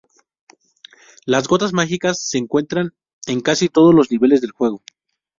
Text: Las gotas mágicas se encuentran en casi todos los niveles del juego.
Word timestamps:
Las 1.27 1.47
gotas 1.47 1.73
mágicas 1.73 2.17
se 2.19 2.39
encuentran 2.39 2.95
en 3.27 3.39
casi 3.39 3.69
todos 3.69 3.93
los 3.93 4.09
niveles 4.09 4.41
del 4.41 4.49
juego. 4.49 4.81